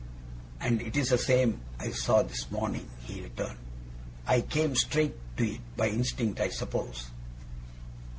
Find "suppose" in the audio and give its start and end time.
6.49-7.11